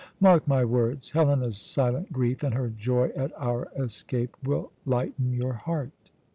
Mark 0.19 0.47
my 0.47 0.65
words! 0.65 1.11
Helena's 1.11 1.57
silent 1.57 2.11
grief 2.11 2.41
and 2.41 2.55
her 2.55 2.69
joy 2.69 3.11
at 3.15 3.31
our 3.37 3.67
escape 3.77 4.35
will 4.43 4.71
lighten 4.83 5.31
your 5.31 5.53
heart." 5.53 5.91